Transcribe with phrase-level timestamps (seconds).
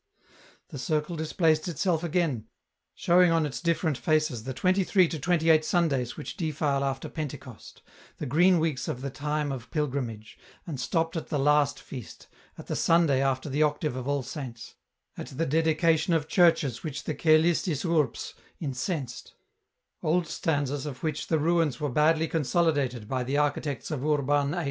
[0.69, 2.47] The circle displaced itself again,
[2.95, 7.07] showing on its different feces the twenty three to twenty eight Sundays which defile after
[7.07, 7.83] Pentecost,
[8.17, 12.25] the green weeks of the time of Pilgrimage, and stopped at the last feast,
[12.57, 14.73] at the Sunday after the Octave of AH Saints,
[15.19, 19.35] at the Dedication of Churches which the" Coelestis Urbs" incensed,
[20.01, 24.59] old stanzas of which the ruins were badly consolidated by the architects of Urban VIII.